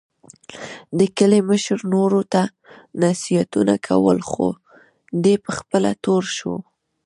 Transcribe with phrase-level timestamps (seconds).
[0.97, 2.41] د کلي مشر نورو ته
[3.03, 4.47] نصیحتونه کول، خو
[5.23, 6.55] دی په خپله تور شو.